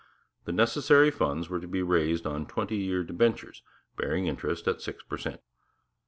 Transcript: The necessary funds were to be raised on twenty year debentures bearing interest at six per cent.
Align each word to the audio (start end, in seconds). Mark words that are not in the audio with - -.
The 0.45 0.51
necessary 0.51 1.11
funds 1.11 1.47
were 1.47 1.59
to 1.59 1.67
be 1.67 1.83
raised 1.83 2.25
on 2.25 2.47
twenty 2.47 2.75
year 2.77 3.03
debentures 3.03 3.61
bearing 3.97 4.25
interest 4.25 4.67
at 4.67 4.81
six 4.81 5.03
per 5.03 5.17
cent. 5.19 5.41